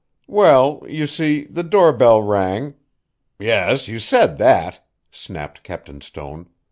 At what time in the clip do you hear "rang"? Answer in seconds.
2.23-2.73